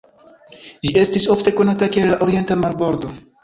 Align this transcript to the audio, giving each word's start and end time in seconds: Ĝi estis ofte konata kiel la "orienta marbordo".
Ĝi 0.87 0.93
estis 1.03 1.29
ofte 1.35 1.55
konata 1.59 1.93
kiel 1.95 2.13
la 2.15 2.21
"orienta 2.29 2.61
marbordo". 2.67 3.17